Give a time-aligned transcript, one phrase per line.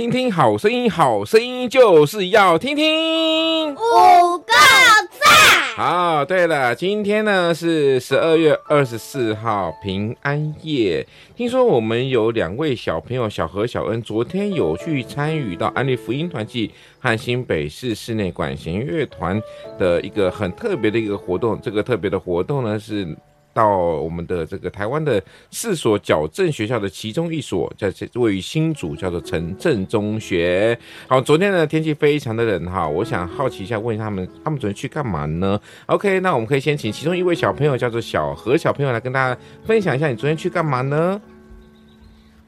[0.00, 3.74] 听听好声音，好声音就是要听听。
[3.74, 5.76] 五个赞。
[5.76, 11.06] 好，对了，今天呢是十二月二十四号平安夜。
[11.36, 19.38] 听说我们有两位小朋友小何、小恩，昨天有去参与到安利福音团契和新北市室内管弦乐团
[19.78, 21.60] 的一个很特别的一个活动。
[21.60, 23.14] 这个特别的活动呢是。
[23.52, 30.78] 到我们的这个台湾的四所矫正学校的其中一所，在位于新竹，叫做城镇中学。
[31.08, 41.20] 好，昨天呢天气非常的冷哈，我想好奇一下，问他们，他们昨天去干嘛呢？OK，那我们可以先请其中一位小朋友，叫做小何小朋友来跟大家分享一下，你昨天去干嘛呢？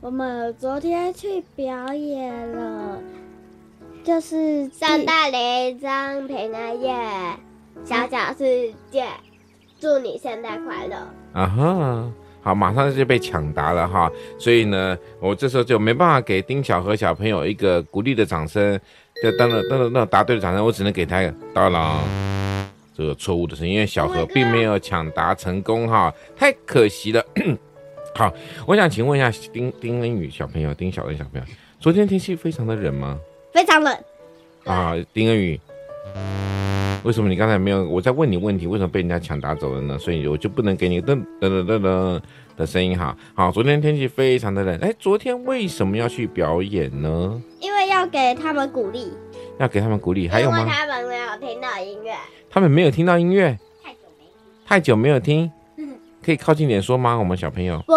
[0.00, 2.98] 我们昨天去表演了，
[4.03, 6.94] 就是圣诞礼赞平安夜，
[7.84, 9.05] 小小世界。
[9.83, 10.97] 祝你圣诞快乐！
[11.33, 18.80] 啊哈，好，马上就被抢答了哈，所以呢，我这时候就没办法给丁小和小朋友一个鼓励的掌声，
[19.20, 21.97] 就当了当了那答对的掌声，我只能给他一个当啷
[22.97, 27.25] 这个错误的声音，因为小何并没有抢答成功哈，太可惜了。
[28.14, 28.33] 好，
[28.64, 31.47] 我想请问一下丁丁恩宇小朋友，丁小恩小朋友，
[31.80, 33.19] 昨天天气非常的冷吗？
[33.53, 33.98] 非常冷。
[34.62, 35.60] 啊，丁恩宇。
[37.05, 37.84] 为什么你刚才没有？
[37.89, 39.98] 我在问你问题，为什么被人家抢答走了呢？
[39.98, 42.20] 所以我就不能给你噔噔噔噔噔
[42.56, 43.17] 的声音哈。
[43.34, 47.42] 好，昨天天气非常的冷，哎，昨天为什么要去表演呢？
[47.61, 49.12] 因为要给他们鼓励，
[49.59, 50.64] 要给他们鼓励，还有吗？
[50.64, 52.14] 他们没有听到音乐，
[52.48, 54.25] 他们没有听到音乐，太久没，
[54.64, 55.50] 太久没有听。
[56.25, 57.17] 可以靠近点说吗？
[57.17, 57.92] 我们小朋友不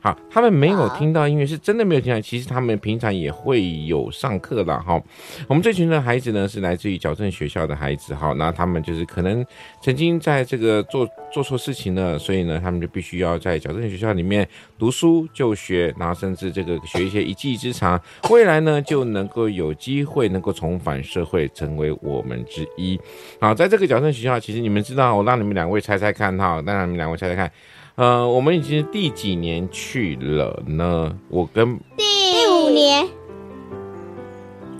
[0.00, 2.20] 好，他们没有听到音乐，是真的没有听到。
[2.20, 4.82] 其实他们平常也会有上课啦。
[4.84, 5.00] 哈。
[5.48, 9.44] 我们这群的孩子呢，是来自于矫正学校的孩子，哈，那他们就是可能
[9.80, 14.46] 曾经在这个做做错事情了，所以呢，他们就必须要在矫正学校里面
[14.78, 18.00] 读书就学，然后甚至这个学一些一技之长，
[18.30, 23.00] 未来呢就能够有机会能够重返社会，成为我们之一。
[23.40, 26.82] 好，在这个矫正学校，其实你们知道，我让你们两位猜猜看，哈，当然。
[26.82, 27.50] 你们两位猜猜看，
[27.94, 31.16] 呃，我们已经第几年去了呢？
[31.28, 32.04] 我跟第
[32.50, 33.08] 五年，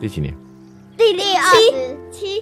[0.00, 0.34] 第几年？
[0.98, 2.41] 第二十七。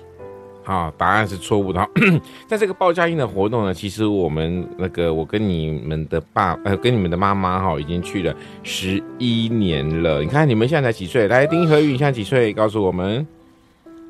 [0.62, 1.88] 好，答案是错误的。
[2.47, 10.21] 在这个报佳音的活动呢，其实我们那个我跟你们的爸呃，跟你们的妈妈哈，已经去了十一年了。
[10.21, 11.26] 你看你们现在才几岁？
[11.28, 12.53] 来，丁和宇，你现在几岁？
[12.53, 13.26] 告诉我们。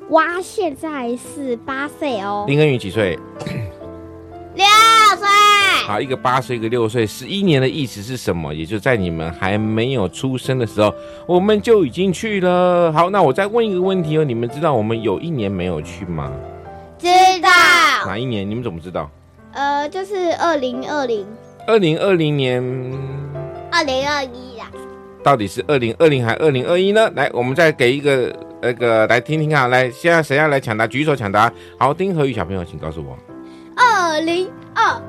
[0.09, 2.43] 哇，现在是八岁哦。
[2.45, 3.17] 丁和宇几岁？
[4.55, 4.65] 六
[5.17, 5.50] 岁。
[5.85, 8.53] 好，一个八岁，一个六岁，十一年的意思是什么？
[8.53, 10.93] 也就在你们还没有出生的时候，
[11.27, 12.91] 我们就已经去了。
[12.93, 16.31] 好，那我再问一个问题哦，你们知道我们有一年没有去吗？
[16.97, 17.07] 知
[17.41, 17.49] 道。
[18.05, 18.49] 哪一年？
[18.49, 19.09] 你们怎么知道？
[19.53, 21.25] 呃，就是二零二零。
[21.67, 22.63] 二零二零年。
[23.71, 24.67] 二零二一呀。
[25.23, 27.11] 到底是二零二零还是二零二一呢？
[27.15, 29.69] 来，我们再给一个那个来听听看。
[29.69, 30.87] 来，现在谁要来抢答？
[30.87, 31.51] 举手抢答。
[31.77, 33.17] 好，丁和宇小朋友，请告诉我。
[33.75, 35.01] 二零二。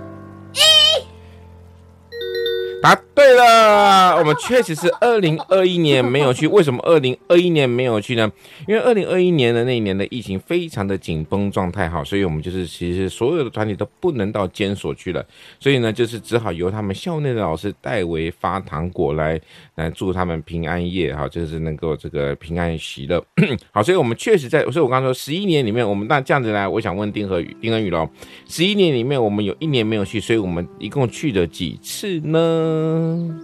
[2.83, 6.49] 答对了，我们确实是二零二一年没有去。
[6.49, 8.29] 为什么二零二一年没有去呢？
[8.67, 15.25] 因为二零二一年的那一年的疫情非常的紧绷状态，哈，所以我们就是其实所有的团体都不能到监所去了，
[15.61, 19.41] 所以呢，就是只好由他们校内的老师代为发糖果来
[19.77, 23.25] 来祝他们平安夜，哈，就是能够这个平安喜乐。
[23.71, 28.09] 好，所以我们确实在，所以我刚刚说十一年里面，我们那这样子来，我想问丁和宇、丁恩宇喽，
[28.49, 32.72] 十一年里面我们有一年没有去，所以我们一共去了几次呢？
[32.73, 33.39] 嗯，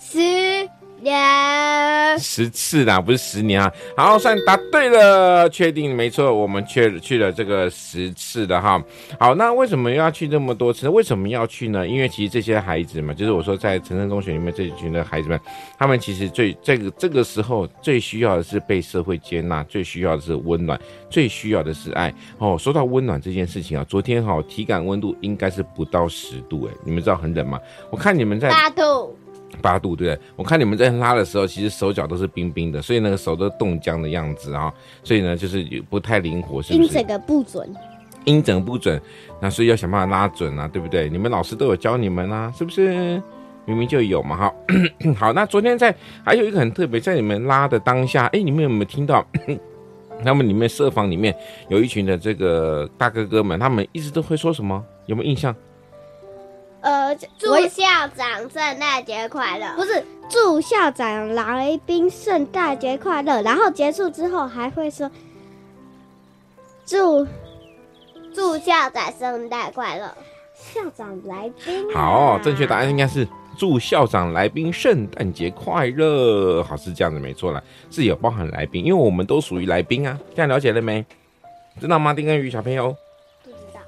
[0.00, 0.47] 十
[1.08, 3.72] 年，十次啦，不是十年啊。
[3.96, 8.82] 好，算答对了，确定没错，我们确去了这个十次的哈。
[9.18, 10.88] 好，那为什么要去这么多次？
[10.88, 11.86] 为什么要去呢？
[11.86, 15.40] 因为其实这些孩子嘛，就是我说在城镇中学里面这一群的孩子们，
[15.78, 20.78] 他们其实最这个这个时候最需要的是被社会接纳，最需要的是温暖，
[21.08, 22.12] 最需要的是爱。
[22.38, 27.58] 哦，说到温暖这件事情啊，昨天哈体感温度应该是不到十度哎，你们知道很冷吗？
[27.90, 29.16] 我看你们在八度。
[29.58, 30.26] 八度对不对？
[30.36, 34.72] 我看你们在拉的时候，其实手脚都是冰冰的，所以那个手都冻僵的样子啊，
[35.02, 36.88] 所以呢就是不太灵活，是不是？
[36.88, 37.76] 音整个不准，
[38.24, 39.00] 音整不准，
[39.40, 41.08] 那所以要想办法拉准啊，对不对？
[41.08, 43.22] 你们老师都有教你们啊，是不是？
[43.64, 44.54] 明明就有嘛，哈。
[45.14, 45.94] 好，那昨天在
[46.24, 49.22] 还有一个很特别，在你们拉的当下，哎，你们有没有听到？
[50.24, 51.36] 他们里面社房里面
[51.68, 54.82] 有一群的这个大哥哥们，他们一直都会说什么？
[55.06, 55.54] 有没有印象？
[57.08, 59.74] 呃，祝校长圣诞节快乐！
[59.76, 63.40] 不是，祝校长来宾圣诞节快乐。
[63.40, 65.10] 然后结束之后还会说，
[66.84, 67.26] 祝
[68.34, 70.12] 祝校长圣诞快乐。
[70.54, 73.26] 校长来宾，好，正确答案应该是
[73.56, 76.62] 祝校长来宾圣诞节快乐。
[76.62, 80.18] 好，是这样子，没错啦，是有包含来宾，因为我们都属于来宾啊。
[80.34, 81.02] 这样了解了没？
[81.80, 82.12] 知道吗？
[82.12, 82.94] 丁根宇小朋友。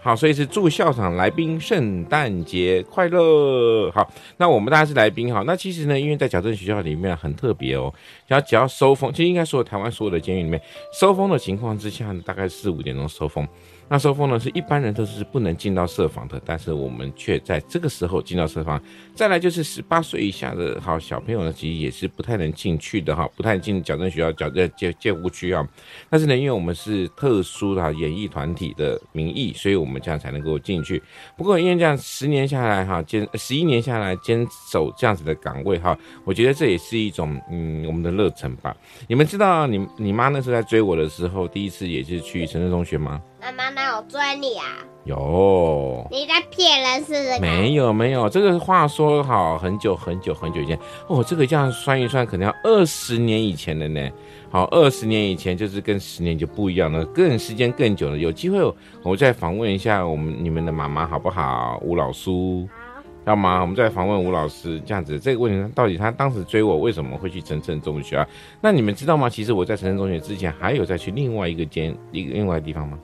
[0.02, 3.90] 好，所以是祝校长来宾圣诞节快乐。
[3.90, 5.44] 好，那我们大家是来宾哈。
[5.46, 7.92] 那其实呢，因为在矫正学校里面很特别哦，
[8.26, 10.58] 只要只要收风，其实应该说台湾所有的监狱里面
[10.98, 13.46] 收风的情况之下，大概四五点钟收风。
[13.92, 18.80] 那收封呢，是一般人都是不能进到舍房的，但是我们却在这个时候进到舍房。
[19.16, 25.66] 再来就是十八岁以下的好小朋友呢，其实也是不太能进去的哈，不太进矫正学校、矫正戒戒护区啊。
[26.08, 31.02] 但是呢，因为我们是特殊的演艺团体的名义，所以我们这样才能够进去。
[31.36, 38.76] 不过因为这样十年下来哈，坚十一年下来坚守这样子的岗位哈，我觉得这也是一种嗯我们的热忱吧。
[39.08, 43.20] 你们知道你你妈那时候在追我的时候，第一次也是去诚正中学吗？
[43.40, 44.64] 妈妈，哪有追你啊？
[45.04, 47.40] 有，你在骗人是不是？
[47.40, 50.78] 没有没有，这个话说好很久很久很久以前
[51.08, 54.10] 哦，这个这样算一算，可能要二十年以前了呢。
[54.50, 58.18] 好，二十年以前就是跟十年就不一样了，更时间更久了。
[58.18, 58.58] 有机会
[59.02, 61.80] 我再访问一下我们你们的妈妈好不好？
[61.82, 63.62] 吴老叔，好，要吗？
[63.62, 68.28] 我们再访问吴老师，这样子这个问题到底他当时追我为什么会去诚正中学啊？
[68.60, 69.30] 那你们知道吗？
[69.30, 72.98] 其实我在诚正中学之前还有再去另外一个间一个另外地方吗？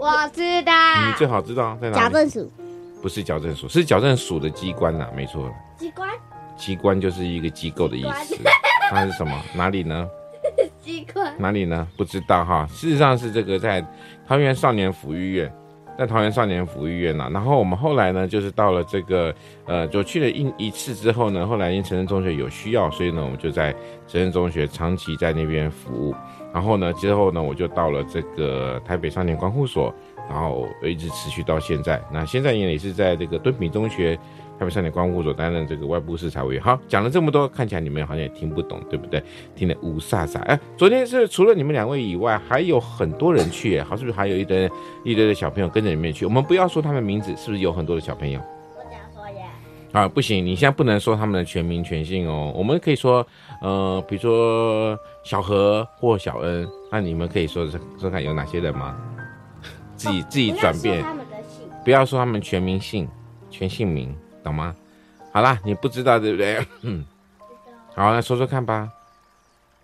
[0.00, 0.72] 我知道，
[1.06, 2.02] 你最好知道在哪里？
[2.02, 2.50] 矫正署，
[3.02, 5.54] 不是矫正署，是矫正署的机关呐，没错。
[5.76, 6.08] 机关，
[6.56, 8.34] 机关就是一个机构的意思。
[8.88, 9.38] 它是什么？
[9.54, 10.08] 哪里呢？
[10.82, 11.34] 机关。
[11.38, 11.86] 哪里呢？
[11.98, 12.66] 不知道哈。
[12.70, 13.86] 事实上是这个在
[14.26, 15.52] 桃园少年抚育院，
[15.98, 17.28] 在桃园少年抚育院呐。
[17.30, 19.34] 然后我们后来呢，就是到了这个
[19.66, 23.70] 呃，就去了一一次之后呢，后来因成人中学有需要，所以呢，我们就在
[24.08, 26.14] 成人中学长期在那边服务。
[26.52, 29.94] 然后呢，之后呢，我就到了这个台北少年观护所，
[30.28, 32.00] 然后一直持续到现在。
[32.12, 34.16] 那现在也是在这个敦品中学
[34.58, 36.62] 台北少年观护所担任这个外部视察委员。
[36.62, 39.22] 好，讲了这么多，看起来你们好像也听不懂，对不对？
[39.54, 40.40] 听得雾煞煞。
[40.40, 44.68] 哎，昨天是除了你们两位以外，还有很多人去，好，是不是还有一堆
[45.04, 46.24] 一堆的小朋友跟着你们去？
[46.24, 48.40] 我们不要说他们名字，是不是有很多的小朋友？
[49.92, 52.52] 啊，不行，你现在不能说他们的全名全姓哦。
[52.54, 53.26] 我们可以说，
[53.60, 58.96] 呃，比如说小何或小恩，那你们可以说说说看有哪些人吗？
[59.96, 61.04] 自己自己转变，
[61.84, 63.08] 不要说他们全名姓，
[63.50, 64.14] 全姓名，
[64.44, 64.74] 懂吗？
[65.32, 66.64] 好啦，你不知道对不对？
[66.82, 67.04] 嗯，
[67.94, 68.88] 好，那说说看吧，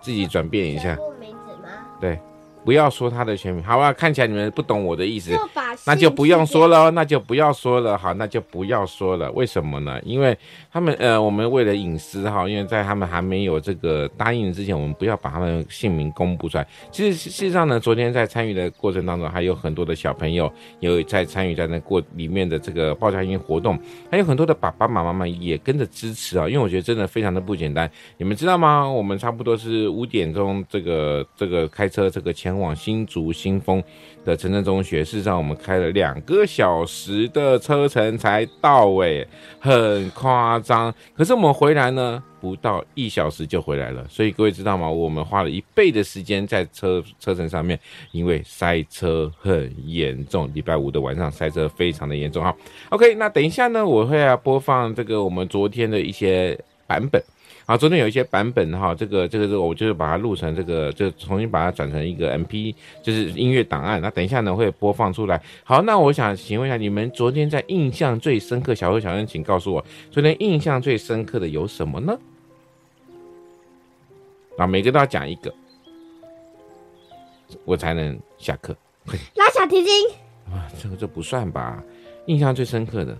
[0.00, 0.96] 自己转变一下。
[1.20, 1.68] 名字吗？
[2.00, 2.18] 对。
[2.64, 3.92] 不要说他的全名，好吧？
[3.92, 5.46] 看起来你们不懂我的意思，就
[5.84, 9.30] 那就不用说了，那就不要说了，好，那就不要说了。
[9.32, 10.00] 为什么呢？
[10.02, 10.36] 因为
[10.72, 16.66] 他们，呃，我们为了隐私哈，因为在他们还没有这个答应之前，我们不要把他们姓名公布出来。
[16.90, 23.78] 其实，事实上呢，昨天在参与的过程当中，还有很多的小朋友有在参与在那过里面的这个爆炸音活动，
[24.10, 26.48] 还有很多的爸爸妈妈们也跟着支持啊。
[26.48, 27.88] 因为我觉得真的非常的不简单。
[28.18, 28.90] 你们知道吗？
[28.90, 32.56] 我们差不多是五点钟这个这个开车这个前。
[32.56, 33.84] 往新竹新丰
[34.24, 39.26] 的城镇中学，事实上我们开了两个小时的车程才到，哎，
[39.58, 40.94] 很夸张。
[41.16, 44.06] 可是我们回来呢，不到一小时就回来了。
[44.08, 44.88] 所以各位知道吗？
[44.88, 47.76] 我们花了一倍的时间在车车程上面，
[48.12, 50.48] 因为塞车很严重。
[50.54, 52.44] 礼拜五的晚上塞车非常的严重。
[52.44, 52.54] 哈
[52.90, 56.56] ，OK，那等一下呢，我会要播放这个我们昨天的一些
[56.86, 57.20] 版本。
[57.68, 64.00] 好，昨天有一些版本哈，这个这个这个，我就是把它录成这个，就重新把它转成一个 MP，就是音乐档案。
[64.00, 65.42] 那等一下呢会播放出来。
[65.64, 72.16] 好，那我想请问一下，你们昨天在印象最深刻，小何小恩，请告诉我，昨天印象最深刻的有什么呢？
[74.58, 75.52] 啊，每个都要讲一个，
[77.64, 78.76] 我才能下课。
[79.34, 79.92] 拉小提琴。
[80.52, 81.82] 啊，这个这不算吧？
[82.26, 83.18] 印象最深刻的。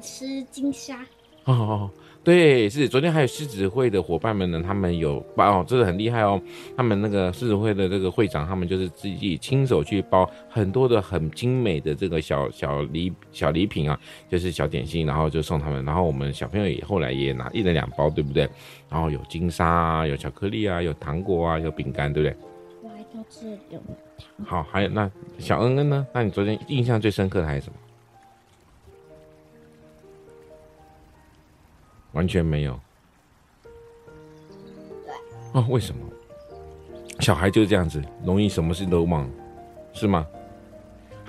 [0.00, 1.04] 吃金沙
[1.44, 1.90] 哦，
[2.22, 6.40] 对，是昨天还有狮子会的伙伴们呢，他们有包哦，这个很厉害哦。
[6.76, 15.82] 他们那个狮子会的这个会长，他们就是自己亲手去包很多的很精美的这个小小礼小礼品啊，就是小点心，然后就送他们。
[15.84, 18.48] 然后我们小朋友也后来也拿一人两包，对不对？
[18.90, 22.36] 然后有金沙啊，有巧克力啊，有糖果啊，有饼干，对不对？
[22.82, 23.80] 我还偷吃了点。
[24.44, 26.06] 好，还有那小恩恩呢？
[26.12, 27.76] 那你昨天印象最深刻的还是什么？
[32.12, 32.78] 完全没有。
[35.04, 35.12] 对。
[35.52, 36.00] 哦，为什么？
[37.20, 39.28] 小孩就是这样子，容易什么事都忘，
[39.92, 40.26] 是吗？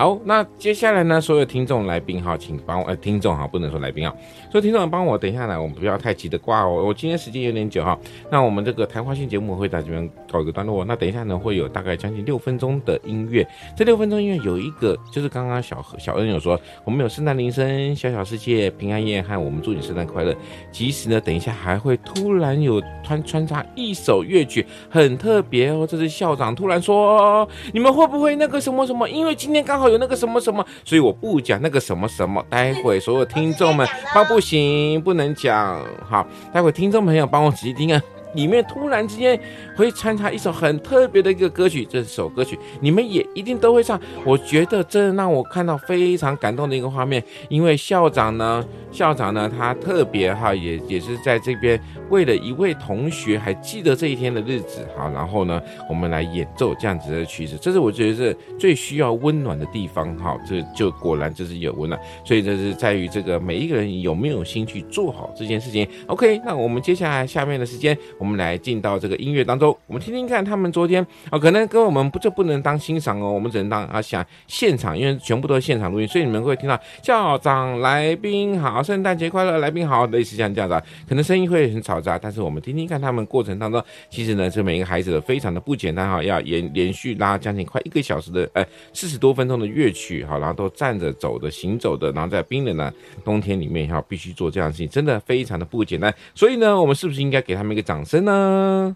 [0.01, 4.11] 好，那接下来呢，所有听众来宾哈，请帮我呃，听众哈，不能说来宾啊，
[4.49, 7.95] 所有听众帮我等一下来，我们不要太急的挂哦，我今天时间有点久哈，
[8.31, 20.35] 那我们这个谈话性节目会在这边告一个段落，那等一下呢，会有大概将近六分钟的音乐，这六分钟音乐有一个就是刚刚小小恩有说，我们有圣诞铃声、小小世界、平安夜和我们祝你圣诞快乐，
[20.71, 29.07] 其实呢，等一下还会突然有穿穿插一首乐曲，很特别哦，这是校长突然说，你们会不会那个什么什么？
[29.07, 32.43] 因为今天刚好有那个什么什么，所以我不讲那个什么什么。
[32.49, 35.79] 待会所有听众们，啊不行，不能讲。
[36.09, 38.01] 好，待会听众朋友帮我仔细听啊。
[38.33, 39.39] 里面突然之间
[39.75, 43.99] 会穿插一首很特别的一个歌曲，这首歌曲你们也一定都会唱。
[44.23, 65.87] 我觉得这让我看到非常感动的一个画面，因为校长呢，校长呢，他特别哈，也也是在这边为了一位同学还记得这一天的日子，好，然后呢，我们来演奏这样子的曲子，这是我觉得是最需要温暖的地方，哈，这就果然就是有温暖，所以这是在于这个每一个人有没有心去做好这件事情。
[66.07, 67.97] OK，那我们接下来下面的时间。
[68.21, 88.63] 我们来进到这个音乐当中，我们听听看他们昨天啊，可能跟我们不就不能当欣赏哦，我们只能当啊想现场，因为全部都是现场录音，所以你们会听到校长来宾好，圣诞节快乐，来宾好，类似像这样子，可能声音会很嘈杂，但是我们听听看他们过程当中，其实呢，这每一个孩子非常的不简单哈，要连连续拉将近快一个小时的呃
[88.93, 92.93] 四十多分钟的乐曲哈，然后都站着走的行走的，然后在冰冷的
[93.25, 98.10] 冬天里面哈，必须做这样的事情，真的非常的不简单，所以呢，我们是不是应该给他们一个掌声？
[98.11, 98.93] 真呢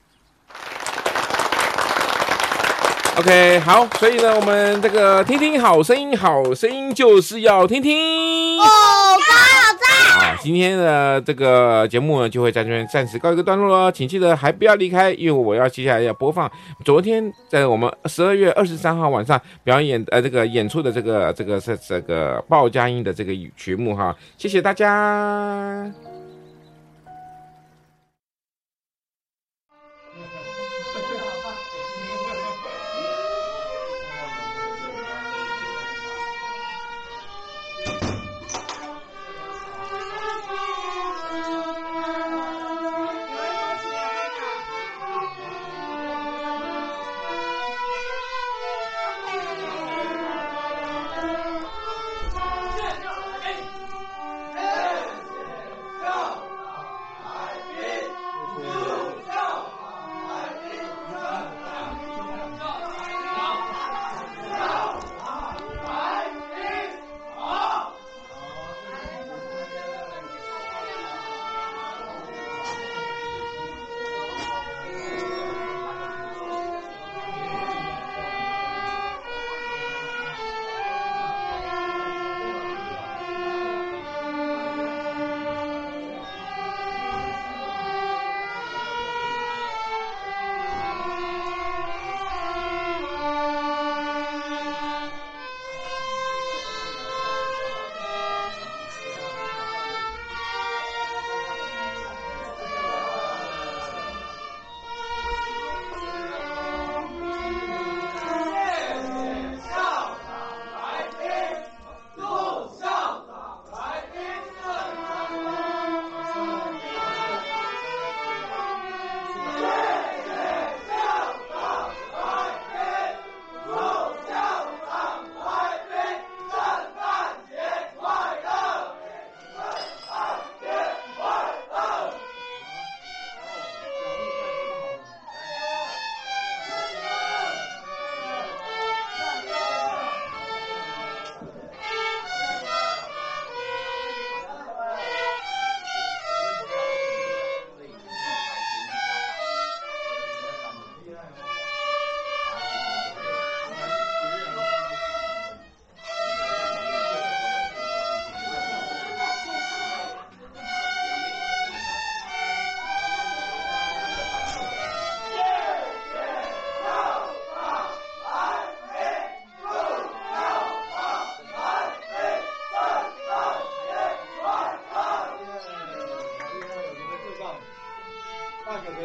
[3.18, 9.78] ？OK，好，所以呢，我们这个听听好声音，好声音就是要听听哦，高
[10.20, 10.32] 赞！
[10.32, 16.52] 啊，今天的这个节目呢，就会在这边暂时告一个段落了，请记得还不要离开，因为我要接下来要播放
[16.84, 25.90] 昨天在我们十二月二十三号晚上表演呃这个演出的这个这个是这个报佳音的这个曲目哈，谢谢大家。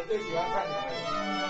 [0.06, 1.49] 最喜欢看什么？